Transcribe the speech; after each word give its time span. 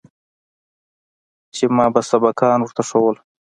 چې 1.55 1.65
ما 1.75 1.85
به 1.93 2.01
سبقان 2.09 2.59
ورته 2.61 2.81
ښوول. 2.89 3.15